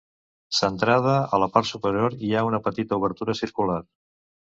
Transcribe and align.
Centrada, 0.59 1.11
a 1.37 1.41
la 1.45 1.49
part 1.59 1.71
superior, 1.73 2.17
hi 2.29 2.35
ha 2.41 2.45
una 2.51 2.63
petita 2.71 3.01
obertura 3.03 3.41
circular. 3.45 3.81